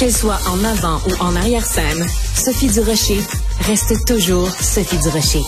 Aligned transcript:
Qu'elle 0.00 0.14
soit 0.14 0.40
en 0.48 0.64
avant 0.64 0.98
ou 1.08 1.22
en 1.22 1.36
arrière-scène, 1.36 2.06
Sophie 2.34 2.68
Durocher 2.68 3.20
reste 3.66 4.06
toujours 4.06 4.48
Sophie 4.48 4.96
Durocher. 4.96 5.42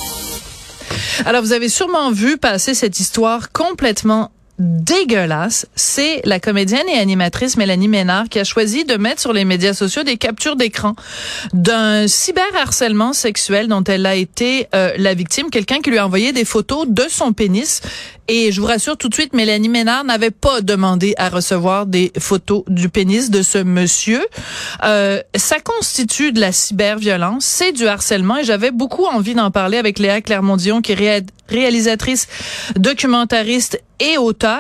Alors, 1.25 1.41
vous 1.41 1.55
avez 1.55 1.71
sûrement 1.71 2.13
vu 2.13 2.36
passer 2.36 2.75
cette 2.75 3.00
histoire 3.00 3.50
complètement 3.52 4.30
dégueulasse, 4.62 5.67
c'est 5.74 6.22
la 6.24 6.38
comédienne 6.38 6.88
et 6.88 6.99
animatrice 6.99 7.56
Mélanie 7.56 7.88
Ménard 7.88 8.29
qui 8.29 8.38
a 8.38 8.45
choisi 8.45 8.84
de 8.84 8.96
mettre 8.96 9.20
sur 9.20 9.32
les 9.32 9.45
médias 9.45 9.74
sociaux 9.74 10.04
des 10.04 10.16
captures 10.16 10.54
d'écran 10.54 10.95
d'un 11.52 12.06
cyberharcèlement 12.06 13.12
sexuel 13.12 13.66
dont 13.66 13.82
elle 13.82 14.06
a 14.06 14.14
été 14.14 14.68
euh, 14.74 14.92
la 14.96 15.14
victime, 15.14 15.50
quelqu'un 15.50 15.80
qui 15.80 15.90
lui 15.90 15.98
a 15.98 16.06
envoyé 16.06 16.32
des 16.32 16.45
photos 16.45 16.86
de 16.88 17.04
son 17.09 17.32
pénis 17.32 17.82
et 18.28 18.52
je 18.52 18.60
vous 18.60 18.66
rassure 18.66 18.96
tout 18.96 19.09
de 19.09 19.14
suite, 19.14 19.34
Mélanie 19.34 19.68
Ménard 19.68 20.04
n'avait 20.04 20.30
pas 20.30 20.60
demandé 20.60 21.14
à 21.18 21.29
recevoir 21.29 21.86
des 21.86 22.12
photos 22.18 22.62
du 22.68 22.88
pénis 22.88 23.30
de 23.30 23.42
ce 23.42 23.58
monsieur. 23.58 24.24
Euh, 24.84 25.20
ça 25.34 25.59
constitue 25.59 26.32
de 26.32 26.40
la 26.40 26.52
cyberviolence, 26.52 27.45
c'est 27.45 27.73
du 27.73 27.87
harcèlement 27.87 28.38
et 28.38 28.45
j'avais 28.45 28.70
beaucoup 28.70 29.06
envie 29.06 29.34
d'en 29.34 29.51
parler 29.51 29.76
avec 29.76 29.98
Léa 29.98 30.20
Clermont-Dion 30.20 30.82
qui 30.82 30.92
est 30.92 31.24
réalisatrice, 31.48 32.29
documentariste 32.76 33.82
et 33.98 34.18
auteur. 34.18 34.52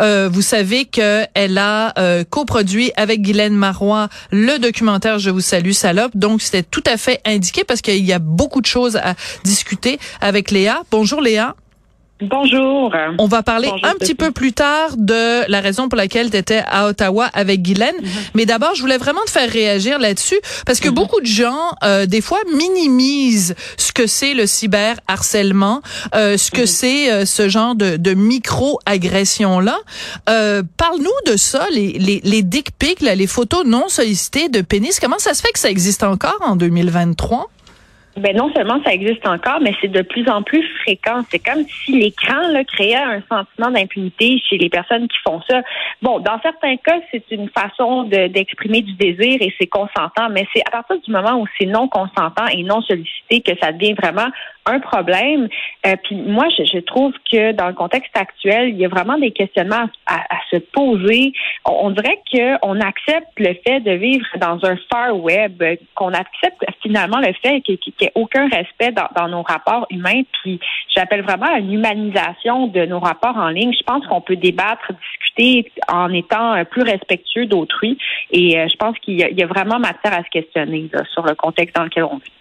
Euh, 0.00 0.28
vous 0.30 0.42
savez 0.42 0.84
qu'elle 0.84 1.58
a 1.58 1.98
euh, 1.98 2.24
coproduit 2.28 2.92
avec 2.96 3.22
Guylaine 3.22 3.54
Marois 3.54 4.08
le 4.30 4.58
documentaire 4.58 5.18
Je 5.18 5.30
vous 5.30 5.40
salue 5.40 5.72
salope. 5.72 6.12
Donc 6.14 6.42
c'était 6.42 6.62
tout 6.62 6.84
à 6.86 6.96
fait 6.96 7.20
indiqué 7.24 7.64
parce 7.64 7.80
qu'il 7.80 8.04
y 8.04 8.12
a 8.12 8.18
beaucoup 8.18 8.60
de 8.60 8.66
choses 8.66 8.96
à 8.96 9.14
discuter 9.44 9.98
avec 10.20 10.50
Léa. 10.50 10.82
Bonjour 10.90 11.20
Léa. 11.20 11.54
Bonjour. 12.22 12.94
On 13.18 13.26
va 13.26 13.42
parler 13.42 13.68
un 13.82 13.94
petit 13.94 14.14
peu 14.14 14.30
plus 14.30 14.52
tard 14.52 14.96
de 14.96 15.48
la 15.50 15.60
raison 15.60 15.88
pour 15.88 15.96
laquelle 15.96 16.30
tu 16.30 16.36
étais 16.36 16.62
à 16.70 16.86
Ottawa 16.86 17.28
avec 17.34 17.62
Guylaine. 17.62 17.94
Mhm. 18.00 18.08
Mais 18.34 18.46
d'abord, 18.46 18.74
je 18.74 18.80
voulais 18.80 18.98
vraiment 18.98 19.22
te 19.26 19.30
faire 19.30 19.50
réagir 19.50 19.98
là-dessus 19.98 20.38
parce 20.64 20.78
que 20.78 20.88
mhm. 20.88 20.94
beaucoup 20.94 21.20
de 21.20 21.26
gens, 21.26 21.72
euh, 21.82 22.06
des 22.06 22.20
fois, 22.20 22.38
minimisent 22.56 23.56
ce 23.76 23.92
que 23.92 24.06
c'est 24.06 24.34
le 24.34 24.46
cyberharcèlement, 24.46 25.82
euh, 26.14 26.36
ce 26.36 26.50
que 26.50 26.60
mhm. 26.60 26.66
c'est 26.66 27.12
euh, 27.12 27.24
ce 27.24 27.48
genre 27.48 27.74
de, 27.74 27.96
de 27.96 28.14
micro-agression-là. 28.14 29.78
Euh, 30.28 30.62
Parle-nous 30.76 31.32
de 31.32 31.36
ça, 31.36 31.66
les, 31.72 31.92
les, 31.92 32.20
les 32.22 32.42
dick 32.42 32.70
pics, 32.78 33.00
là, 33.00 33.14
les 33.14 33.26
photos 33.26 33.64
non 33.64 33.88
sollicitées 33.88 34.48
de 34.48 34.60
pénis. 34.60 35.00
Comment 35.00 35.18
ça 35.18 35.34
se 35.34 35.42
fait 35.42 35.52
que 35.52 35.58
ça 35.58 35.70
existe 35.70 36.04
encore 36.04 36.38
en 36.40 36.54
2023? 36.54 37.48
Ben 38.16 38.36
non 38.36 38.52
seulement 38.52 38.78
ça 38.84 38.92
existe 38.92 39.26
encore, 39.26 39.60
mais 39.60 39.74
c'est 39.80 39.88
de 39.88 40.02
plus 40.02 40.28
en 40.28 40.42
plus 40.42 40.62
fréquent. 40.82 41.22
C'est 41.30 41.38
comme 41.38 41.64
si 41.66 41.92
l'écran 41.92 42.48
là, 42.50 42.62
créait 42.64 42.94
un 42.94 43.22
sentiment 43.30 43.70
d'impunité 43.70 44.38
chez 44.48 44.58
les 44.58 44.68
personnes 44.68 45.08
qui 45.08 45.16
font 45.24 45.40
ça. 45.48 45.62
Bon, 46.02 46.18
dans 46.18 46.38
certains 46.42 46.76
cas, 46.76 47.00
c'est 47.10 47.24
une 47.30 47.48
façon 47.48 48.04
d'exprimer 48.04 48.82
du 48.82 48.92
désir 48.94 49.38
et 49.40 49.54
c'est 49.58 49.66
consentant, 49.66 50.28
mais 50.30 50.46
c'est 50.54 50.62
à 50.66 50.70
partir 50.70 51.00
du 51.00 51.10
moment 51.10 51.40
où 51.40 51.46
c'est 51.58 51.66
non 51.66 51.88
consentant 51.88 52.46
et 52.52 52.62
non 52.62 52.82
sollicité 52.82 53.40
que 53.40 53.58
ça 53.60 53.72
devient 53.72 53.94
vraiment 53.94 54.28
un 54.66 54.78
problème. 54.78 55.48
Euh, 55.86 55.96
puis 56.04 56.16
moi, 56.16 56.46
je, 56.56 56.64
je, 56.64 56.78
trouve 56.78 57.12
que 57.30 57.52
dans 57.52 57.66
le 57.66 57.74
contexte 57.74 58.16
actuel, 58.16 58.68
il 58.68 58.76
y 58.76 58.84
a 58.84 58.88
vraiment 58.88 59.18
des 59.18 59.32
questionnements 59.32 59.88
à, 60.06 60.16
à 60.16 60.38
se 60.50 60.56
poser. 60.56 61.32
On, 61.64 61.86
on 61.86 61.90
dirait 61.90 62.20
qu'on 62.30 62.80
accepte 62.80 63.28
le 63.38 63.54
fait 63.66 63.80
de 63.80 63.92
vivre 63.92 64.26
dans 64.38 64.64
un 64.64 64.76
far 64.92 65.16
web, 65.16 65.62
qu'on 65.94 66.12
accepte 66.12 66.62
finalement 66.82 67.18
le 67.18 67.32
fait 67.42 67.60
qu'il 67.62 67.78
n'y 68.02 68.08
ait 68.08 68.12
aucun 68.14 68.48
respect 68.48 68.92
dans, 68.92 69.28
nos 69.28 69.42
rapports 69.42 69.86
humains. 69.90 70.22
Puis 70.42 70.60
j'appelle 70.94 71.22
vraiment 71.22 71.46
à 71.46 71.58
une 71.58 71.72
humanisation 71.72 72.68
de 72.68 72.86
nos 72.86 73.00
rapports 73.00 73.36
en 73.36 73.48
ligne. 73.48 73.72
Je 73.72 73.84
pense 73.84 74.06
qu'on 74.06 74.20
peut 74.20 74.36
débattre, 74.36 74.92
discuter 74.92 75.72
en 75.88 76.12
étant 76.12 76.64
plus 76.64 76.82
respectueux 76.82 77.46
d'autrui. 77.46 77.98
Et 78.30 78.58
euh, 78.58 78.66
je 78.68 78.76
pense 78.76 78.98
qu'il 78.98 79.14
y, 79.14 79.42
a 79.42 79.46
vraiment 79.46 79.78
matière 79.78 80.18
à 80.18 80.22
se 80.24 80.30
questionner 80.30 80.90
sur 81.12 81.22
le 81.22 81.34
contexte 81.34 81.76
dans 81.76 81.84
lequel 81.84 82.04
on 82.04 82.16
vit. 82.16 82.32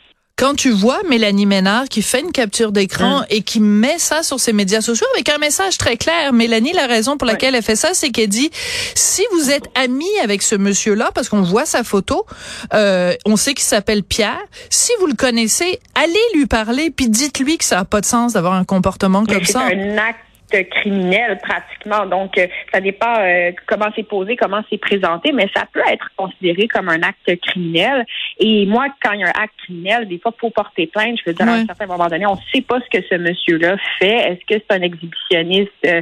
Quand 0.42 0.56
tu 0.56 0.72
vois 0.72 1.03
Mélanie 1.08 1.45
Ménard 1.45 1.88
qui 1.88 2.02
fait 2.02 2.22
une 2.22 2.31
capture 2.31 2.72
d'écran 2.72 3.19
hum. 3.19 3.25
et 3.29 3.44
qui 3.44 3.59
met 3.59 4.00
ça 4.00 4.24
sur 4.24 4.40
ses 4.40 4.53
médias 4.53 4.81
sociaux 4.81 5.06
avec 5.13 5.29
un 5.29 5.38
message 5.38 5.78
très 5.78 5.97
clair, 5.97 6.34
Mélanie, 6.34 6.74
la 6.74 6.88
raison 6.88 7.16
pour 7.16 7.28
laquelle 7.28 7.53
elle 7.53 7.62
fait 7.62 7.75
ça, 7.75 7.90
c'est 7.94 8.09
qu'elle 8.09 8.28
dit 8.28 8.50
si 8.96 9.22
vous 9.34 9.52
êtes 9.52 9.66
ami 9.75 10.07
avec 10.24 10.41
ce 10.41 10.56
monsieur-là, 10.56 11.12
parce 11.13 11.29
qu'on 11.29 11.44
voit 11.44 11.68
sa 11.68 11.84
photo, 11.84 12.25
euh, 12.74 13.13
on 13.28 13.35
sait 13.35 13.53
qu'il 13.53 13.66
s'appelle 13.66 14.02
Pierre. 14.02 14.41
Si 14.72 14.91
vous 15.00 15.06
le 15.06 15.13
connaissez, 15.13 15.79
allez 15.94 16.18
lui 16.34 16.47
parler 16.47 16.90
puis 16.90 17.08
dites-lui 17.08 17.59
que 17.59 17.63
ça 17.63 17.75
n'a 17.75 17.85
pas 17.85 18.02
de 18.02 18.08
sens 18.08 18.34
d'avoir 18.34 18.53
un 18.53 18.63
comportement 18.63 19.23
comme 19.23 19.46
ça. 19.46 19.68
Un 19.72 20.00
acte 20.00 20.31
criminel 20.69 21.38
pratiquement. 21.41 22.06
Donc, 22.06 22.38
euh, 22.38 22.47
ça 22.73 22.81
dépend 22.81 23.13
euh, 23.19 23.51
comment 23.67 23.89
c'est 23.95 24.07
posé, 24.07 24.35
comment 24.35 24.62
c'est 24.69 24.78
présenté, 24.78 25.31
mais 25.31 25.50
ça 25.56 25.66
peut 25.72 25.81
être 25.91 26.09
considéré 26.16 26.67
comme 26.67 26.89
un 26.89 27.01
acte 27.01 27.39
criminel. 27.41 28.06
Et 28.39 28.66
moi, 28.66 28.88
quand 29.03 29.13
il 29.13 29.22
y 29.22 29.23
a 29.23 29.28
un 29.28 29.44
acte 29.44 29.56
criminel, 29.63 30.07
des 30.07 30.19
fois, 30.19 30.34
faut 30.40 30.50
porter 30.50 30.88
plainte. 30.88 31.17
Je 31.23 31.29
veux 31.29 31.34
dire, 31.34 31.47
à 31.47 31.53
un 31.53 31.66
certain 31.66 31.85
moment 31.85 32.07
donné, 32.07 32.25
on 32.25 32.35
ne 32.35 32.41
sait 32.53 32.61
pas 32.61 32.79
ce 32.79 32.97
que 32.97 33.06
ce 33.09 33.16
monsieur-là 33.16 33.78
fait. 34.00 34.31
Est-ce 34.31 34.45
que 34.56 34.63
c'est 34.69 34.78
un 34.78 34.81
exhibitionniste 34.81 35.72
euh, 35.85 36.01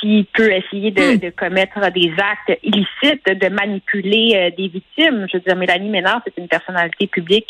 qui 0.00 0.26
peut 0.34 0.52
essayer 0.52 0.90
de, 0.90 1.16
hmm. 1.16 1.18
de, 1.18 1.30
commettre 1.30 1.80
des 1.92 2.12
actes 2.18 2.58
illicites, 2.62 3.26
de 3.26 3.48
manipuler 3.48 4.52
des 4.56 4.68
victimes? 4.68 5.26
Je 5.30 5.36
veux 5.36 5.42
dire, 5.42 5.56
Mélanie 5.56 5.90
Ménard, 5.90 6.22
c'est 6.24 6.36
une 6.38 6.48
personnalité 6.48 7.06
publique 7.06 7.46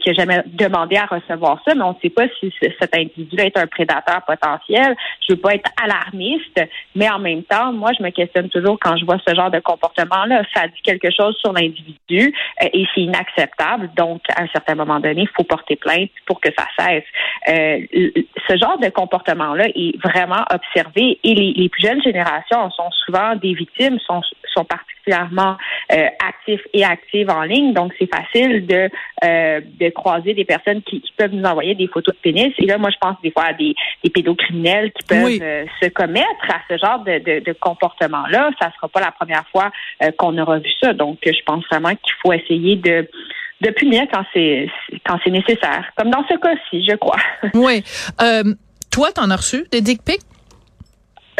qui 0.00 0.10
a 0.10 0.12
jamais 0.12 0.42
demandé 0.46 0.96
à 0.96 1.06
recevoir 1.06 1.60
ça, 1.66 1.74
mais 1.74 1.82
on 1.82 1.90
ne 1.90 2.00
sait 2.02 2.10
pas 2.10 2.24
si 2.40 2.52
cet 2.60 2.94
individu-là 2.94 3.44
est 3.44 3.56
un 3.56 3.66
prédateur 3.66 4.22
potentiel. 4.26 4.96
Je 5.26 5.34
veux 5.34 5.40
pas 5.40 5.54
alarmiste, 5.82 6.60
mais 6.94 7.08
en 7.08 7.18
même 7.18 7.42
temps, 7.44 7.72
moi, 7.72 7.90
je 7.98 8.02
me 8.02 8.10
questionne 8.10 8.48
toujours 8.48 8.78
quand 8.80 8.96
je 8.96 9.04
vois 9.04 9.18
ce 9.26 9.34
genre 9.34 9.50
de 9.50 9.60
comportement-là. 9.60 10.42
Ça 10.54 10.66
dit 10.68 10.82
quelque 10.82 11.08
chose 11.10 11.36
sur 11.38 11.52
l'individu 11.52 12.34
euh, 12.62 12.68
et 12.72 12.86
c'est 12.94 13.02
inacceptable. 13.02 13.90
Donc, 13.96 14.22
à 14.34 14.42
un 14.42 14.48
certain 14.48 14.74
moment 14.74 15.00
donné, 15.00 15.22
il 15.22 15.28
faut 15.36 15.44
porter 15.44 15.76
plainte 15.76 16.10
pour 16.26 16.40
que 16.40 16.50
ça 16.56 16.66
cesse. 16.78 17.04
Euh, 17.48 17.80
ce 18.48 18.56
genre 18.56 18.78
de 18.78 18.88
comportement-là 18.88 19.66
est 19.74 19.96
vraiment 20.02 20.44
observé 20.50 21.18
et 21.22 21.34
les, 21.34 21.52
les, 21.52 21.68
plus 21.68 21.82
jeunes 21.82 22.02
générations 22.02 22.70
sont 22.70 22.90
souvent 23.04 23.36
des 23.36 23.54
victimes, 23.54 23.98
sont, 24.00 24.22
sont 24.54 24.64
particulièrement 24.64 25.56
euh, 25.92 26.06
actifs 26.26 26.62
et 26.72 26.84
actives 26.84 27.30
en 27.30 27.42
ligne. 27.42 27.72
Donc, 27.72 27.92
c'est 27.98 28.08
facile 28.12 28.66
de, 28.66 28.88
euh, 29.24 29.60
de 29.80 29.88
croiser 29.90 30.34
des 30.34 30.44
personnes 30.44 30.82
qui, 30.82 31.00
qui, 31.00 31.12
peuvent 31.16 31.32
nous 31.32 31.44
envoyer 31.44 31.74
des 31.74 31.86
photos 31.88 32.14
de 32.14 32.20
pénis. 32.20 32.52
Et 32.58 32.66
là, 32.66 32.78
moi, 32.78 32.90
je 32.90 32.96
pense 33.00 33.16
des 33.22 33.30
fois 33.30 33.44
à 33.44 33.52
des, 33.52 33.74
des 34.02 34.10
pédocriminels 34.10 34.92
qui 34.92 35.06
peuvent 35.06 35.38
euh, 35.40 35.64
se 35.82 35.88
commettre 35.88 36.26
à 36.48 36.60
ce 36.68 36.76
genre 36.78 37.00
de, 37.00 37.18
de, 37.18 37.44
de 37.44 37.52
comportement-là. 37.52 38.50
Ça 38.60 38.70
sera 38.76 38.88
pas 38.88 39.00
la 39.00 39.12
première 39.12 39.46
fois 39.48 39.70
euh, 40.02 40.10
qu'on 40.18 40.36
aura 40.38 40.58
vu 40.58 40.70
ça. 40.82 40.92
Donc, 40.92 41.18
je 41.24 41.42
pense 41.44 41.64
vraiment 41.70 41.90
qu'il 41.90 42.14
faut 42.22 42.32
essayer 42.32 42.76
de 42.76 43.08
de 43.60 43.70
punir 43.70 44.02
quand 44.12 44.24
c'est 44.34 44.68
quand 45.06 45.18
c'est 45.24 45.30
nécessaire, 45.30 45.84
comme 45.96 46.10
dans 46.10 46.24
ce 46.28 46.36
cas-ci, 46.36 46.84
je 46.86 46.94
crois. 46.96 47.16
Oui. 47.54 47.82
Euh, 48.20 48.42
toi, 48.90 49.12
t'en 49.12 49.30
as 49.30 49.36
reçu 49.36 49.66
des 49.70 49.80
dick 49.80 50.02
pics? 50.02 50.20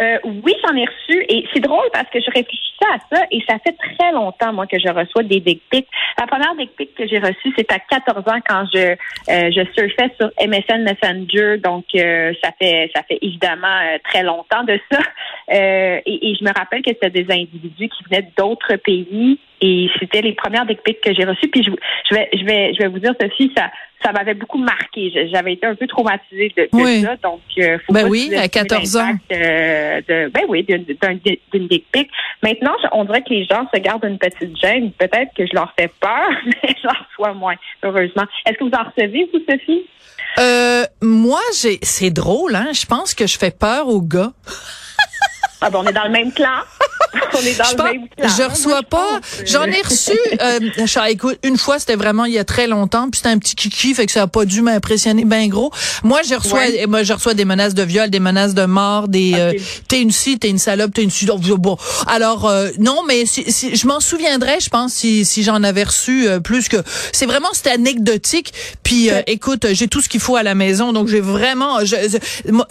Euh, 0.01 0.19
oui, 0.25 0.53
j'en 0.62 0.77
ai 0.77 0.84
reçu 0.84 1.25
et 1.29 1.47
c'est 1.53 1.61
drôle 1.61 1.89
parce 1.93 2.09
que 2.11 2.21
je 2.21 2.27
réfléchissais 2.27 2.84
à 2.93 2.99
ça 3.11 3.23
et 3.31 3.43
ça 3.49 3.59
fait 3.59 3.73
très 3.73 4.12
longtemps 4.12 4.53
moi 4.53 4.67
que 4.67 4.79
je 4.79 4.89
reçois 4.89 5.23
des 5.23 5.41
dick. 5.41 5.87
La 6.19 6.27
première 6.27 6.55
dick 6.55 6.71
que 6.95 7.07
j'ai 7.07 7.19
reçue, 7.19 7.53
c'est 7.57 7.71
à 7.73 7.79
14 7.79 8.19
ans 8.29 8.41
quand 8.47 8.65
je 8.75 8.79
euh, 8.79 8.95
je 9.29 9.65
surfais 9.73 10.12
sur 10.21 10.31
MSN 10.47 10.83
Messenger, 10.83 11.59
donc 11.59 11.87
euh, 11.95 12.34
ça 12.43 12.51
fait 12.61 12.91
ça 12.95 13.03
fait 13.05 13.19
évidemment 13.23 13.81
très 14.05 14.23
longtemps 14.23 14.65
de 14.65 14.79
ça. 14.91 14.99
Et, 15.49 16.03
et, 16.05 16.34
je 16.34 16.43
me 16.43 16.51
rappelle 16.53 16.83
que 16.83 16.91
c'était 16.91 17.23
des 17.23 17.33
individus 17.33 17.89
qui 17.89 18.03
venaient 18.11 18.28
d'autres 18.37 18.75
pays 18.77 19.39
et 19.61 19.89
c'était 20.01 20.21
les 20.21 20.33
premières 20.33 20.67
dick 20.67 20.81
que 20.83 21.15
j'ai 21.15 21.25
reçues. 21.25 21.49
Puis 21.49 21.63
je, 21.63 21.71
je 22.11 22.15
vais 22.17 22.28
je 22.33 22.45
vais 22.45 22.75
je 22.75 22.83
vais 22.83 22.89
vous 22.89 22.99
dire 22.99 23.15
ceci, 23.21 23.53
ça 23.57 23.71
ça 24.03 24.12
m'avait 24.12 24.34
beaucoup 24.34 24.59
marqué. 24.59 25.12
J'avais 25.33 25.55
été 25.55 25.67
un 25.67 25.75
peu 25.75 25.87
traumatisée 25.87 26.53
de, 26.57 26.69
ça. 27.03 27.17
Donc, 27.23 27.41
euh, 27.59 27.79
faut 27.87 27.93
ben 27.93 28.09
oui, 28.09 28.34
à 28.37 28.49
14 28.49 28.97
ans. 28.97 29.15
Euh, 29.33 30.01
de, 30.09 30.29
ben 30.29 30.43
oui, 30.49 30.65
d'une 30.65 31.69
dick 31.69 31.84
pic. 31.93 32.09
Maintenant, 32.43 32.75
on 32.93 33.05
dirait 33.05 33.23
que 33.23 33.31
les 33.31 33.45
gens 33.45 33.67
se 33.73 33.81
gardent 33.81 34.05
une 34.05 34.19
petite 34.19 34.57
gêne. 34.61 34.93
Peut-être 34.93 35.33
que 35.37 35.47
je 35.47 35.54
leur 35.54 35.72
fais 35.78 35.91
peur, 36.01 36.28
mais 36.47 36.75
j'en 36.83 36.91
reçois 36.91 37.34
moins, 37.34 37.57
heureusement. 37.83 38.25
Est-ce 38.47 38.59
que 38.59 38.65
vous 38.65 38.71
en 38.71 38.84
recevez, 38.84 39.28
vous, 39.33 39.41
Sophie? 39.48 39.87
Euh, 40.39 40.84
moi, 41.01 41.41
j'ai, 41.60 41.78
c'est 41.83 42.10
drôle, 42.10 42.54
hein. 42.54 42.69
Je 42.72 42.84
pense 42.87 43.15
que 43.15 43.27
je 43.27 43.39
fais 43.39 43.51
peur 43.51 43.89
aux 43.89 44.03
gars. 44.03 44.33
ah 45.60 45.70
bon, 45.70 45.80
on 45.84 45.86
est 45.86 45.92
dans 45.92 46.04
le 46.04 46.10
même 46.10 46.32
clan. 46.32 46.48
on 47.34 47.41
est 47.41 47.58
dans 47.58 47.64
je 47.64 47.76
le 47.76 47.82
même 47.82 48.08
Je 48.18 48.42
reçois 48.42 48.82
pas. 48.82 49.20
J'en 49.44 49.64
ai 49.64 49.80
reçu. 49.82 50.18
Euh, 50.41 51.06
écoute, 51.08 51.38
une 51.42 51.56
fois, 51.56 51.78
c'était 51.78 51.97
vraiment 51.97 52.24
il 52.24 52.34
y 52.34 52.38
a 52.38 52.44
très 52.44 52.66
longtemps, 52.66 53.08
puis 53.10 53.18
c'était 53.18 53.30
un 53.30 53.38
petit 53.38 53.54
kiki, 53.54 53.94
fait 53.94 54.06
que 54.06 54.12
ça 54.12 54.22
a 54.22 54.26
pas 54.26 54.44
dû 54.44 54.60
m'impressionner 54.62 55.24
ben 55.24 55.48
gros. 55.48 55.70
Moi, 56.03 56.20
je 56.28 56.34
reçois, 56.34 56.62
moi, 56.88 57.03
je 57.03 57.12
reçois 57.12 57.34
des 57.34 57.44
menaces 57.44 57.74
de 57.74 57.82
viol, 57.82 58.10
des 58.10 58.20
menaces 58.20 58.54
de 58.54 58.64
mort, 58.66 59.08
des 59.08 59.34
euh, 59.36 59.53
t'es 59.88 60.03
une 60.03 60.10
ci, 60.10 60.38
t'es 60.38 60.48
une 60.48 60.58
salope, 60.58 60.92
t'es 60.92 61.03
une 61.03 61.10
ci. 61.10 61.26
Bon, 61.26 61.76
alors 62.06 62.47
euh, 62.47 62.68
non, 62.78 63.03
mais 63.06 63.24
si, 63.26 63.44
je 63.74 63.86
m'en 63.86 64.00
souviendrais, 64.00 64.60
je 64.60 64.68
pense, 64.68 64.92
si, 64.92 65.24
si 65.24 65.42
j'en 65.42 65.62
avais 65.62 65.84
reçu 65.84 66.28
euh, 66.28 66.41
plus 66.41 66.68
que. 66.68 66.76
C'est 67.12 67.26
vraiment 67.26 67.48
c'était 67.53 67.70
anecdotique. 67.70 68.53
Puis 68.82 69.08
écoute, 69.26 69.66
j'ai 69.72 69.88
tout 69.88 70.00
ce 70.00 70.08
qu'il 70.08 70.20
faut 70.20 70.36
à 70.36 70.42
la 70.42 70.54
maison, 70.54 70.92
donc 70.92 71.08
j'ai 71.08 71.20
vraiment. 71.20 71.84
Je, 71.84 71.97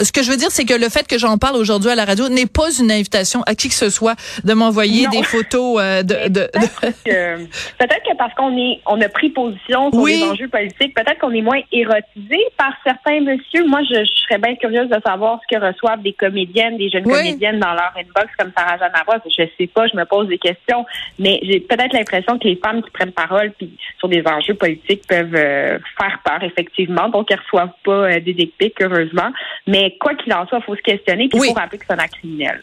ce 0.01 0.11
que 0.11 0.23
je 0.23 0.31
veux 0.31 0.37
dire, 0.37 0.49
c'est 0.51 0.65
que 0.65 0.73
le 0.73 0.89
fait 0.89 1.07
que 1.07 1.17
j'en 1.17 1.37
parle 1.37 1.55
aujourd'hui 1.55 1.89
à 1.89 1.95
la 1.95 2.05
radio 2.05 2.29
n'est 2.29 2.45
pas 2.45 2.74
refuse 2.75 2.79
une 2.79 2.91
invitation 2.91 3.41
à 3.45 3.55
qui 3.55 3.69
que 3.69 3.73
ce 3.75 3.89
soit 3.89 4.15
de 4.43 4.53
m'envoyer 4.53 5.07
des 5.07 5.23
photos 5.23 5.79
euh, 5.79 6.03
de. 6.03 6.29
de, 6.29 6.49
peut-être, 6.51 8.03
que, 8.03 8.15
parce 8.17 8.33
qu'on 8.35 8.57
est, 8.57 8.81
on 8.85 8.99
a 9.01 9.09
pris 9.09 9.29
position 9.29 9.91
sur 9.91 10.05
les 10.05 10.23
enjeux 10.23 10.47
politiques, 10.47 10.95
peut-être 10.95 11.19
qu'on 11.19 11.31
est 11.31 11.41
moins 11.41 11.61
érotisé 11.71 12.39
par 12.57 12.73
certains 12.83 13.21
messieurs. 13.21 13.65
Moi, 13.67 13.81
je, 13.89 14.03
serais 14.27 14.39
bien 14.39 14.55
curieuse 14.55 14.89
de 14.89 14.97
savoir 15.05 15.39
ce 15.43 15.55
que 15.55 15.61
reçoivent 15.61 16.01
des 16.01 16.13
comédiennes, 16.13 16.77
des 16.77 16.89
jeunes 16.89 17.03
comédiennes 17.03 17.59
dans 17.59 17.73
leur 17.73 17.93
inbox 17.95 18.27
comme 18.37 18.51
Sarah 18.57 18.77
Jeanne 18.77 19.21
Je 19.25 19.43
sais 19.57 19.67
pas, 19.67 19.87
je 19.87 19.95
me 19.95 20.05
pose 20.05 20.27
des 20.27 20.37
questions, 20.37 20.85
mais 21.19 21.39
j'ai 21.43 21.59
peut-être 21.59 21.93
l'impression 21.93 22.39
que 22.39 22.47
les 22.47 22.55
femmes 22.55 22.81
qui 22.81 22.89
prennent 22.91 23.11
parole 23.11 23.51
puis 23.57 23.77
sur 23.99 24.09
des 24.09 24.23
enjeux 24.25 24.55
politiques 24.55 25.05
peuvent 25.07 25.35
euh, 25.35 25.77
faire 25.97 26.19
peur 26.23 26.43
effectivement, 26.43 27.09
donc 27.09 27.31
elles 27.31 27.39
reçoivent 27.39 27.75
pas 27.83 27.91
euh, 27.91 28.19
des 28.19 28.33
dick 28.33 28.73
heureusement. 28.81 29.29
Mais 29.67 29.95
quoi 29.99 30.15
qu'il 30.15 30.33
en 30.33 30.47
soit, 30.47 30.59
il 30.59 30.63
faut 30.63 30.75
se 30.75 30.81
questionner 30.81 31.29
puis 31.29 31.39
il 31.39 31.47
faut 31.47 31.53
rappeler 31.53 31.77
que 31.77 31.85
c'est 31.87 31.93
un 31.93 31.99
acte 31.99 32.15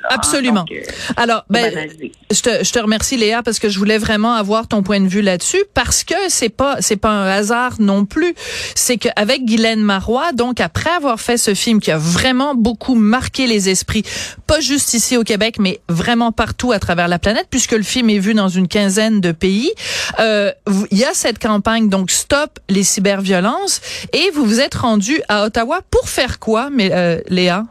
Hein. 0.04 0.14
Absolument. 0.14 0.64
Euh, 0.70 0.82
Alors, 1.16 1.44
ben, 1.48 1.88
je 2.30 2.40
te, 2.40 2.64
je 2.64 2.72
te 2.72 2.78
remercie 2.78 3.16
Léa 3.16 3.42
parce 3.42 3.58
que 3.58 3.68
je 3.68 3.78
voulais 3.78 3.98
vraiment 3.98 4.34
avoir 4.34 4.68
ton 4.68 4.82
point 4.82 5.00
de 5.00 5.08
vue 5.08 5.22
là-dessus 5.22 5.62
parce 5.74 6.04
que 6.04 6.14
c'est 6.28 6.48
pas 6.48 6.76
c'est 6.80 6.96
pas 6.96 7.10
un 7.10 7.26
hasard 7.28 7.74
non 7.78 8.04
plus. 8.04 8.34
C'est 8.74 8.96
qu'avec 8.98 9.44
Guylaine 9.44 9.80
Marois, 9.82 10.32
donc 10.32 10.60
après 10.60 10.90
avoir 10.90 11.20
fait 11.20 11.36
ce 11.36 11.54
film 11.54 11.80
qui 11.80 11.90
a 11.90 11.98
vraiment 11.98 12.54
beaucoup 12.54 12.94
marqué 12.94 13.46
les 13.46 13.68
esprits, 13.68 14.04
pas 14.46 14.60
juste 14.60 14.94
ici 14.94 15.16
au 15.16 15.24
Québec, 15.24 15.56
mais 15.58 15.80
vraiment 15.88 16.32
partout 16.32 16.72
à 16.72 16.78
travers 16.78 17.08
la 17.08 17.18
planète, 17.18 17.46
puisque 17.50 17.72
le 17.72 17.82
film 17.82 18.10
est 18.10 18.18
vu 18.18 18.34
dans 18.34 18.48
une 18.48 18.68
quinzaine 18.68 19.20
de 19.20 19.32
pays, 19.32 19.72
euh, 20.20 20.52
il 20.90 20.98
y 20.98 21.04
a 21.04 21.14
cette 21.14 21.38
campagne 21.38 21.88
donc 21.88 22.10
Stop 22.10 22.58
les 22.68 22.82
cyberviolences 22.82 23.80
et 24.12 24.30
vous 24.34 24.44
vous 24.44 24.60
êtes 24.60 24.74
rendu 24.74 25.20
à 25.28 25.44
Ottawa 25.44 25.80
pour 25.90 26.08
faire 26.08 26.38
quoi, 26.38 26.70
mais 26.70 26.90
euh, 26.92 27.20
Léa? 27.28 27.64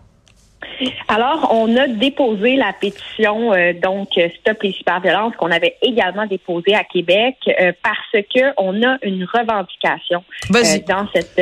Alors, 1.08 1.50
on 1.54 1.76
a 1.78 1.88
déposé 1.88 2.56
la 2.56 2.74
pétition 2.74 3.54
euh, 3.54 3.74
donc 3.74 4.10
Stop 4.40 4.64
les 4.64 4.72
cyberviolences 4.74 5.36
qu'on 5.36 5.52
avait 5.52 5.78
également 5.82 6.26
déposée 6.26 6.76
à 6.76 6.84
Québec 6.84 7.36
euh, 7.48 7.72
parce 7.84 8.24
que 8.34 8.54
on 8.58 8.82
a 8.84 8.98
une 9.04 9.26
revendication 9.26 10.24
euh, 10.54 10.62
dans 10.88 11.08
cette 11.14 11.36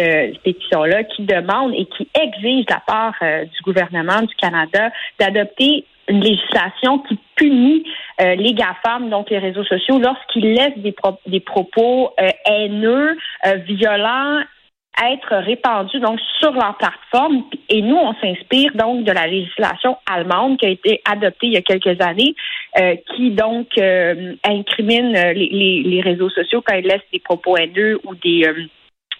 pétition-là 0.44 1.04
qui 1.04 1.24
demande 1.24 1.74
et 1.74 1.86
qui 1.86 2.08
exige 2.20 2.66
de 2.66 2.74
la 2.74 2.82
part 2.86 3.16
du 3.22 3.62
gouvernement 3.64 4.22
du 4.22 4.36
Canada 4.36 4.92
d'adopter 5.20 5.86
une 6.08 6.22
législation 6.22 7.00
qui 7.00 7.20
punit 7.36 7.84
les 8.20 8.54
GAFAM, 8.54 9.10
donc 9.10 9.30
les 9.30 9.38
réseaux 9.38 9.64
sociaux, 9.64 10.00
lorsqu'ils 10.00 10.54
laissent 10.54 10.78
des, 10.78 10.96
des 11.28 11.40
propos 11.40 12.14
haineux, 12.46 13.16
violents 13.68 14.42
être 15.12 15.36
répandus 15.36 16.00
donc 16.00 16.20
sur 16.40 16.52
leur 16.52 16.78
plateforme. 16.78 17.44
Et 17.70 17.82
nous, 17.82 17.96
on 17.96 18.14
s'inspire 18.16 18.72
donc 18.76 19.04
de 19.04 19.12
la 19.12 19.28
législation 19.28 19.98
allemande 20.10 20.58
qui 20.58 20.66
a 20.66 20.70
été 20.70 21.02
adoptée 21.10 21.48
il 21.48 21.54
y 21.54 21.58
a 21.58 21.62
quelques 21.62 22.02
années, 22.02 22.36
euh, 22.80 22.96
qui 23.16 23.32
donc 23.32 23.78
euh, 23.78 24.34
incrimine 24.44 25.14
les, 25.14 25.84
les, 25.86 26.02
réseaux 26.02 26.30
sociaux 26.30 26.62
quand 26.66 26.76
ils 26.76 26.86
laissent 26.86 27.02
des 27.12 27.20
propos 27.20 27.58
haineux 27.58 28.00
ou 28.04 28.16
des 28.16 28.46
euh, 28.48 28.68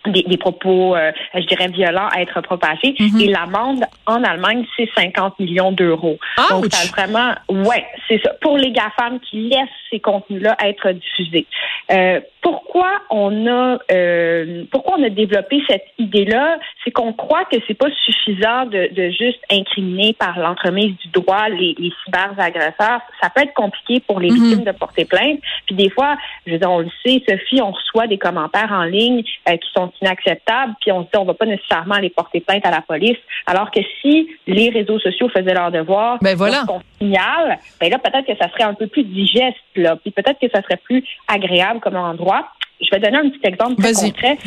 des, 0.08 0.38
propos, 0.38 0.96
euh, 0.96 1.12
je 1.34 1.42
dirais, 1.42 1.68
violents 1.68 2.08
à 2.12 2.22
être 2.22 2.42
propagés. 2.42 2.96
Mhm. 3.00 3.20
Et 3.20 3.28
l'amende 3.28 3.84
en 4.06 4.24
Allemagne, 4.24 4.66
c'est 4.78 4.90
50 4.96 5.40
millions 5.40 5.72
d'euros. 5.72 6.18
Donc, 6.50 6.66
ça 6.72 6.88
vraiment, 6.90 7.34
ouais, 7.50 7.86
c'est 8.08 8.22
ça. 8.24 8.32
Pour 8.42 8.58
les 8.58 8.72
GAFAM 8.72 9.20
qui 9.20 9.50
laissent 9.50 9.68
ces 9.92 10.00
contenus-là 10.00 10.56
être 10.64 10.92
diffusés. 10.92 11.46
Euh, 11.92 12.20
pourquoi 12.42 12.92
on 13.10 13.48
a, 13.48 13.80
euh, 13.92 14.64
pourquoi 14.72 14.98
on 14.98 15.04
a 15.04 15.10
développé 15.10 15.62
cette 15.68 15.86
idée-là, 15.98 16.60
c'est 16.84 16.92
qu'on 16.92 17.14
croit 17.14 17.46
que 17.46 17.58
c'est 17.68 17.74
pas 17.74 17.90
suffisant 18.06 18.66
de, 18.66 18.94
de 18.94 19.10
juste 19.10 19.40
incriminer 19.52 20.14
par 20.14 20.40
l'entremise 20.40 20.96
du 20.98 21.10
droit 21.10 21.50
les, 21.50 21.76
les 21.78 21.92
cyberagresseurs. 22.06 23.02
Ça 23.22 23.30
peut 23.34 23.42
être 23.42 23.54
compliqué 23.54 24.02
pour 24.02 24.20
les 24.20 24.30
mhm. 24.30 24.36
victimes 24.36 24.64
de 24.64 24.72
porter 24.72 25.06
plainte. 25.06 25.40
Puis 25.66 25.76
des 25.76 25.90
fois, 25.90 26.16
je 26.46 26.54
veux 26.54 26.60
dire, 26.60 26.72
on 26.72 26.80
le 26.80 26.90
sait, 27.06 27.22
Sophie, 27.28 27.62
on 27.62 27.72
reçoit 27.72 28.08
des 28.08 28.18
commentaires 28.18 28.72
en 28.72 28.84
ligne 28.84 29.24
qui 29.24 29.70
sont 29.76 29.92
inacceptable, 30.02 30.76
puis 30.80 30.92
on 30.92 31.02
se 31.02 31.06
dit 31.06 31.18
on 31.18 31.26
va 31.26 31.34
pas 31.34 31.46
nécessairement 31.46 31.96
aller 31.96 32.10
porter 32.10 32.40
plainte 32.40 32.66
à 32.66 32.72
la 32.72 32.82
police. 32.82 33.18
Alors 33.46 33.72
que 33.72 33.80
si 34.02 34.30
les 34.48 34.70
réseaux 34.70 35.00
sociaux 35.00 35.30
faisaient 35.30 35.54
leur 35.54 35.72
devoir, 35.72 36.20
ben 36.22 36.36
voilà. 36.36 36.64
on 36.70 36.82
signale, 37.00 37.58
ben 37.82 37.90
là 37.90 37.98
peut-être 37.98 38.26
que 38.26 38.38
ça 38.38 38.50
serait 38.52 38.64
un 38.64 38.74
peu 38.74 38.88
plus 38.88 39.04
digeste, 39.04 39.58
là, 39.76 39.96
puis 39.96 40.12
peut-être 40.12 40.40
que 40.40 40.50
ça 40.54 40.62
serait 40.62 40.78
plus 40.78 41.04
agréable 41.28 41.79
comme 41.80 41.96
endroit. 41.96 42.48
Je 42.82 42.90
vais 42.92 43.00
donner 43.00 43.18
un 43.18 43.30
petit 43.30 43.46
exemple 43.46 43.82
très 43.82 43.94
concret. 43.94 44.38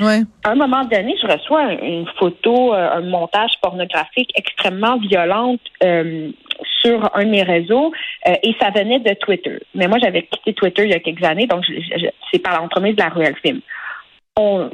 À 0.45 0.51
un 0.51 0.55
moment 0.55 0.85
donné, 0.85 1.15
je 1.21 1.27
reçois 1.27 1.73
une 1.73 2.07
photo, 2.19 2.75
euh, 2.75 2.91
un 2.95 3.03
montage 3.03 3.53
pornographique 3.61 4.31
extrêmement 4.35 4.97
violente 4.99 5.61
euh, 5.85 6.31
sur 6.81 7.11
un 7.15 7.25
de 7.25 7.31
mes 7.31 7.43
réseaux 7.43 7.93
euh, 8.27 8.35
et 8.43 8.55
ça 8.59 8.71
venait 8.71 9.01
de 9.01 9.15
Twitter. 9.15 9.59
Mais 9.75 9.87
moi, 9.87 9.99
j'avais 10.03 10.23
quitté 10.23 10.55
Twitter 10.55 10.85
il 10.85 10.91
y 10.91 10.95
a 10.95 11.01
quelques 11.01 11.25
années, 11.25 11.47
donc 11.47 11.65
c'est 12.33 12.39
par 12.39 12.59
l'entremise 12.61 12.97
de 12.97 13.03
la 13.03 13.11
Ruelle 13.11 13.37
Film 13.43 13.61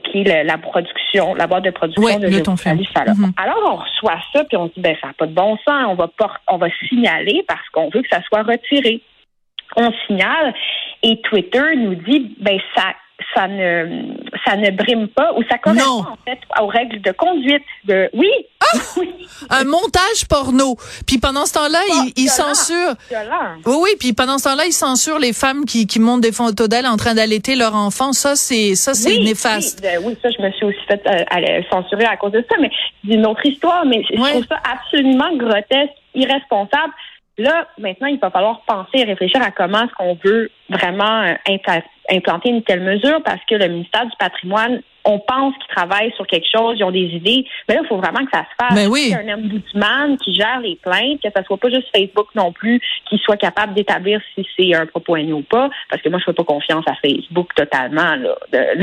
qui 0.04 0.20
est 0.20 0.44
la, 0.44 0.56
production, 0.56 1.34
la 1.34 1.48
boîte 1.48 1.64
de 1.64 1.70
production 1.70 2.20
de 2.20 2.40
ton 2.40 2.56
film. 2.56 2.76
Mhm. 2.76 3.32
Alors 3.36 3.58
on 3.66 3.74
reçoit 3.74 4.20
ça 4.32 4.44
puis 4.44 4.56
on 4.56 4.68
se 4.68 4.74
dit 4.74 4.80
ben 4.80 4.96
ça 5.00 5.08
n'a 5.08 5.12
pas 5.14 5.26
de 5.26 5.32
bon 5.32 5.56
sens, 5.66 5.86
on 5.88 5.94
va 5.94 6.08
on 6.46 6.58
va 6.58 6.68
signaler 6.88 7.44
parce 7.48 7.68
qu'on 7.70 7.90
veut 7.90 8.02
que 8.02 8.08
ça 8.08 8.22
soit 8.22 8.44
retiré. 8.44 9.02
On 9.76 9.90
signale 10.06 10.54
et 11.02 11.20
Twitter 11.22 11.76
nous 11.76 11.94
dit 11.94 12.36
ben 12.40 12.58
ça 12.74 12.94
ça 13.34 13.48
ne 13.48 14.14
ça 14.44 14.56
ne 14.56 14.70
brime 14.70 15.08
pas 15.08 15.32
ou 15.36 15.42
ça 15.50 15.58
correspond 15.58 16.04
en 16.12 16.18
fait 16.24 16.38
aux 16.60 16.66
règles 16.66 17.00
de 17.00 17.12
conduite 17.12 17.64
de 17.84 18.08
oui 18.14 18.30
un 19.50 19.64
montage 19.64 20.26
porno. 20.28 20.76
Puis 21.06 21.18
pendant 21.18 21.46
ce 21.46 21.54
temps-là, 21.54 21.78
il, 21.88 22.24
il 22.24 22.28
censure. 22.28 22.94
Oui, 23.66 23.76
oui. 23.82 23.90
Puis 23.98 24.12
pendant 24.12 24.38
ce 24.38 24.44
temps-là, 24.44 24.66
il 24.66 24.72
censure 24.72 25.18
les 25.18 25.32
femmes 25.32 25.64
qui, 25.64 25.86
qui 25.86 26.00
montent 26.00 26.20
des 26.20 26.32
photos 26.32 26.68
d'elles 26.68 26.86
en 26.86 26.96
train 26.96 27.14
d'allaiter 27.14 27.56
leur 27.56 27.74
enfant. 27.74 28.12
Ça, 28.12 28.36
c'est 28.36 28.74
ça, 28.74 28.94
c'est 28.94 29.18
néfaste. 29.18 29.80
Oui, 29.82 29.88
ben 29.88 30.02
oui, 30.04 30.16
ça, 30.22 30.28
je 30.30 30.42
me 30.42 30.50
suis 30.52 30.66
aussi 30.66 30.78
fait 30.86 31.02
euh, 31.06 31.62
censurer 31.70 32.04
à 32.04 32.16
cause 32.16 32.32
de 32.32 32.44
ça. 32.48 32.56
Mais 32.60 32.70
c'est 33.04 33.14
une 33.14 33.26
autre 33.26 33.44
histoire. 33.44 33.84
Mais 33.86 34.02
je 34.10 34.16
trouve 34.16 34.46
ça 34.48 34.58
absolument 34.70 35.36
grotesque, 35.36 35.94
irresponsable. 36.14 36.92
Là, 37.38 37.68
maintenant, 37.78 38.08
il 38.08 38.18
va 38.18 38.30
falloir 38.30 38.62
penser 38.66 38.98
et 38.98 39.04
réfléchir 39.04 39.40
à 39.40 39.52
comment 39.52 39.84
est-ce 39.84 39.94
qu'on 39.94 40.18
veut 40.24 40.50
vraiment 40.68 41.22
euh, 41.22 41.34
implanter 42.10 42.50
une 42.50 42.62
telle 42.64 42.80
mesure 42.80 43.22
parce 43.24 43.40
que 43.48 43.54
le 43.54 43.68
ministère 43.68 44.06
du 44.06 44.16
patrimoine, 44.18 44.82
on 45.04 45.20
pense 45.20 45.54
qu'ils 45.54 45.74
travaillent 45.74 46.12
sur 46.16 46.26
quelque 46.26 46.48
chose, 46.52 46.76
ils 46.78 46.84
ont 46.84 46.90
des 46.90 47.06
idées, 47.06 47.46
mais 47.68 47.76
là, 47.76 47.82
il 47.84 47.86
faut 47.86 47.96
vraiment 47.96 48.24
que 48.24 48.30
ça 48.32 48.44
se 48.44 48.64
fasse. 48.64 48.74
Mais 48.74 48.88
oui. 48.88 49.10
Y 49.10 49.14
a 49.14 49.20
un 49.20 49.38
ombudsman 49.38 50.18
qui 50.18 50.34
gère 50.34 50.60
les 50.60 50.76
plaintes, 50.76 51.22
que 51.22 51.28
ça 51.34 51.44
soit 51.44 51.56
pas 51.56 51.70
juste 51.70 51.86
Facebook 51.94 52.26
non 52.34 52.52
plus, 52.52 52.80
qui 53.08 53.18
soit 53.18 53.36
capable 53.36 53.72
d'établir 53.74 54.20
si 54.34 54.44
c'est 54.56 54.74
un 54.74 54.86
propos 54.86 55.16
haineux 55.16 55.34
ou 55.34 55.42
pas, 55.42 55.70
parce 55.88 56.02
que 56.02 56.08
moi, 56.08 56.18
je 56.18 56.24
fais 56.24 56.32
pas 56.32 56.44
confiance 56.44 56.84
à 56.88 56.94
Facebook 56.96 57.54
totalement 57.54 58.16
là, 58.16 58.36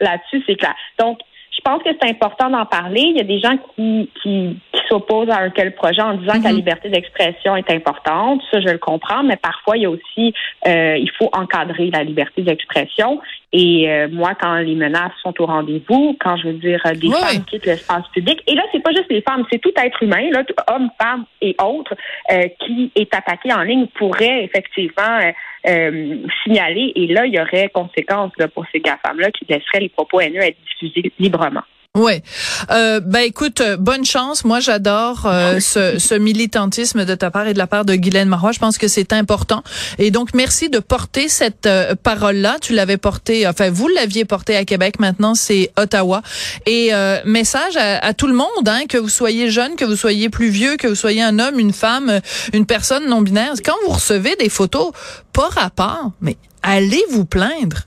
là-dessus, 0.00 0.42
c'est 0.46 0.56
clair. 0.56 0.74
Donc, 0.98 1.20
je 1.52 1.60
pense 1.62 1.82
que 1.82 1.90
c'est 2.00 2.08
important 2.08 2.48
d'en 2.48 2.64
parler. 2.64 3.02
Il 3.02 3.16
y 3.16 3.20
a 3.20 3.24
des 3.24 3.38
gens 3.38 3.56
qui, 3.74 4.10
qui, 4.22 4.58
s'opposent 4.88 5.30
à 5.30 5.38
un 5.38 5.50
tel 5.50 5.74
projet 5.74 6.02
en 6.02 6.14
disant 6.14 6.38
que 6.38 6.44
la 6.44 6.50
mhm. 6.50 6.56
liberté 6.56 6.88
d'expression 6.90 7.56
est 7.56 7.70
importante. 7.70 8.42
Ça, 8.50 8.60
je 8.60 8.68
le 8.68 8.78
comprends, 8.78 9.22
mais 9.22 9.36
parfois, 9.36 9.76
il 9.76 9.84
y 9.84 9.86
a 9.86 9.90
aussi, 9.90 10.34
euh, 10.66 10.96
il 10.98 11.10
faut 11.12 11.30
encadrer 11.32 11.90
la 11.90 12.04
liberté 12.04 12.42
d'expression. 12.42 13.20
Et 13.52 13.90
euh, 13.90 14.08
moi, 14.10 14.34
quand 14.38 14.56
les 14.56 14.74
menaces 14.74 15.12
sont 15.22 15.40
au 15.40 15.46
rendez-vous, 15.46 16.16
quand 16.20 16.36
je 16.36 16.48
veux 16.48 16.54
dire 16.54 16.80
euh, 16.84 16.94
des 16.94 17.10
femmes 17.10 17.44
quittent 17.44 17.66
l'espace 17.66 18.06
public, 18.12 18.42
et 18.46 18.54
là, 18.54 18.64
c'est 18.72 18.82
pas 18.82 18.92
juste 18.92 19.10
les 19.10 19.22
femmes, 19.22 19.44
c'est 19.50 19.60
tout 19.60 19.72
être 19.76 20.02
humain, 20.02 20.30
là, 20.30 20.42
hommes, 20.68 20.90
femmes 21.00 21.24
et 21.40 21.54
autres, 21.62 21.94
euh, 22.32 22.48
qui 22.60 22.90
est 22.94 23.14
attaqué 23.14 23.52
en 23.52 23.62
ligne 23.62 23.86
pourrait 23.86 24.44
effectivement 24.44 25.20
signaler. 25.64 26.92
Et 26.96 27.06
là, 27.08 27.26
il 27.26 27.34
y 27.34 27.40
aurait 27.40 27.68
conséquences 27.68 28.32
là, 28.38 28.48
pour 28.48 28.64
ces 28.72 28.80
femmes-là 29.04 29.30
qui 29.30 29.44
laisseraient 29.48 29.80
les 29.80 29.88
propos 29.88 30.20
haineux 30.20 30.40
être 30.40 30.58
diffusés 30.64 31.12
librement. 31.18 31.62
Ouais. 31.98 32.22
Euh, 32.70 33.00
ben 33.00 33.20
écoute, 33.20 33.60
euh, 33.60 33.76
bonne 33.76 34.06
chance. 34.06 34.46
Moi, 34.46 34.60
j'adore 34.60 35.26
euh, 35.26 35.60
ce, 35.60 35.98
ce, 35.98 36.14
militantisme 36.14 37.04
de 37.04 37.14
ta 37.14 37.30
part 37.30 37.46
et 37.46 37.52
de 37.52 37.58
la 37.58 37.66
part 37.66 37.84
de 37.84 37.94
Guylaine 37.94 38.30
Marois. 38.30 38.52
Je 38.52 38.58
pense 38.58 38.78
que 38.78 38.88
c'est 38.88 39.12
important. 39.12 39.62
Et 39.98 40.10
donc, 40.10 40.30
merci 40.32 40.70
de 40.70 40.78
porter 40.78 41.28
cette 41.28 41.66
euh, 41.66 41.94
parole-là. 42.02 42.56
Tu 42.62 42.72
l'avais 42.72 42.96
portée, 42.96 43.46
enfin, 43.46 43.68
vous 43.68 43.88
l'aviez 43.88 44.24
portée 44.24 44.56
à 44.56 44.64
Québec. 44.64 45.00
Maintenant, 45.00 45.34
c'est 45.34 45.70
Ottawa. 45.76 46.22
Et 46.64 46.92
message 47.26 47.76
à, 47.76 47.98
à, 47.98 48.14
tout 48.14 48.26
le 48.26 48.34
monde, 48.34 48.66
hein, 48.66 48.86
que 48.88 48.96
vous 48.96 49.10
soyez 49.10 49.50
jeune, 49.50 49.76
que 49.76 49.84
vous 49.84 49.96
soyez 49.96 50.30
plus 50.30 50.48
vieux, 50.48 50.78
que 50.78 50.88
vous 50.88 50.94
soyez 50.94 51.22
un 51.22 51.38
homme, 51.38 51.58
une 51.58 51.74
femme, 51.74 52.20
une 52.54 52.64
personne 52.64 53.06
non 53.06 53.20
binaire. 53.20 53.52
Quand 53.62 53.76
vous 53.84 53.92
recevez 53.92 54.34
des 54.36 54.48
photos 54.48 54.92
pas 55.34 55.48
rapport, 55.48 56.12
mais 56.22 56.38
allez 56.62 57.04
vous 57.10 57.26
plaindre. 57.26 57.84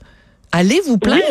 Allez 0.56 0.80
vous 0.86 0.96
plaindre. 0.96 1.22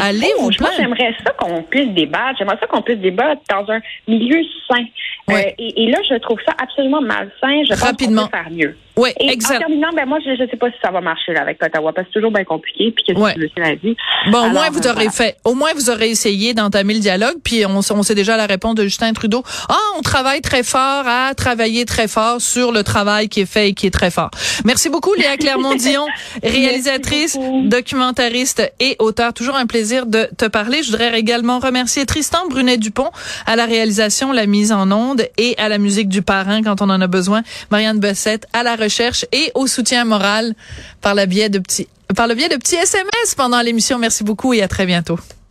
Allez 0.00 0.32
vous 0.38 0.50
plaindre. 0.50 0.74
J'aimerais 0.76 1.14
ça 1.24 1.32
qu'on 1.38 1.62
puisse 1.62 1.88
débattre. 1.94 2.36
J'aimerais 2.38 2.58
ça 2.60 2.66
qu'on 2.66 2.82
puisse 2.82 2.98
débattre 2.98 3.40
dans 3.48 3.72
un 3.72 3.80
milieu 4.06 4.42
sain. 4.68 4.84
Euh, 5.30 5.40
et, 5.58 5.86
là, 5.90 5.98
je 6.06 6.16
trouve 6.16 6.38
ça 6.44 6.52
absolument 6.62 7.00
malsain. 7.00 7.62
Je 7.66 7.74
Rapidement. 7.80 8.28
pense 8.28 8.30
qu'on 8.30 8.36
peut 8.36 8.44
faire 8.44 8.52
mieux. 8.52 8.76
Oui, 8.96 9.10
Et 9.18 9.30
exact. 9.32 9.56
en 9.56 9.58
terminant, 9.60 9.88
ben 9.94 10.06
moi, 10.06 10.18
je 10.24 10.30
ne 10.40 10.48
sais 10.48 10.56
pas 10.56 10.68
si 10.70 10.76
ça 10.82 10.90
va 10.90 11.00
marcher 11.00 11.32
là, 11.32 11.42
avec 11.42 11.60
Ottawa, 11.62 11.92
parce 11.92 12.06
que 12.06 12.12
c'est 12.12 12.18
toujours 12.20 12.30
bien 12.32 12.44
compliqué, 12.44 12.92
puis 12.94 13.04
que 13.04 13.18
Ouais. 13.18 13.34
c'est 13.54 13.60
la 13.60 13.74
vie. 13.74 13.96
Bon, 14.30 14.46
au 14.46 14.50
moins 14.50 14.70
vous 14.70 14.78
euh, 14.86 14.90
aurez 14.92 15.06
voilà. 15.06 15.10
fait, 15.10 15.36
au 15.44 15.54
moins 15.54 15.70
vous 15.74 15.90
aurez 15.90 16.10
essayé 16.10 16.54
d'entamer 16.54 16.94
le 16.94 17.00
dialogue, 17.00 17.34
puis 17.42 17.66
on, 17.66 17.78
on 17.78 18.02
sait 18.02 18.14
déjà 18.14 18.36
la 18.36 18.46
réponse 18.46 18.74
de 18.76 18.84
Justin 18.84 19.12
Trudeau. 19.12 19.42
Ah, 19.68 19.76
on 19.98 20.02
travaille 20.02 20.40
très 20.42 20.62
fort 20.62 21.04
à 21.06 21.34
travailler 21.34 21.84
très 21.86 22.06
fort 22.08 22.40
sur 22.40 22.70
le 22.70 22.82
travail 22.84 23.28
qui 23.28 23.40
est 23.40 23.46
fait 23.46 23.70
et 23.70 23.74
qui 23.74 23.86
est 23.86 23.90
très 23.90 24.10
fort. 24.10 24.30
Merci 24.64 24.88
beaucoup, 24.90 25.12
Léa 25.14 25.36
Clermont-Dion, 25.36 26.06
réalisatrice, 26.44 27.36
documentariste 27.64 28.72
et 28.80 28.96
auteur. 29.00 29.32
Toujours 29.34 29.56
un 29.56 29.66
plaisir 29.66 30.06
de 30.06 30.28
te 30.38 30.46
parler. 30.46 30.82
Je 30.82 30.90
voudrais 30.90 31.18
également 31.18 31.58
remercier 31.58 32.06
Tristan 32.06 32.46
Brunet-Dupont 32.48 33.10
à 33.46 33.56
la 33.56 33.66
réalisation, 33.66 34.32
la 34.32 34.46
mise 34.46 34.72
en 34.72 34.90
onde 34.92 35.22
et 35.36 35.54
à 35.58 35.68
la 35.68 35.78
musique 35.78 36.08
du 36.08 36.22
parrain 36.22 36.62
quand 36.62 36.80
on 36.80 36.90
en 36.90 37.00
a 37.00 37.06
besoin. 37.06 37.42
Marianne 37.70 37.98
Bessette 37.98 38.46
à 38.52 38.62
la 38.62 38.74
recherche 38.84 39.26
et 39.32 39.50
au 39.54 39.66
soutien 39.66 40.04
moral 40.04 40.54
par 41.00 41.14
biais 41.26 41.48
de 41.48 41.58
petits, 41.58 41.88
par 42.16 42.26
le 42.26 42.34
biais 42.34 42.48
de 42.48 42.56
petits 42.56 42.76
SMS 42.76 43.34
pendant 43.36 43.60
l'émission. 43.60 43.98
Merci 43.98 44.24
beaucoup 44.24 44.52
et 44.54 44.62
à 44.62 44.68
très 44.68 44.86
bientôt. 44.86 45.18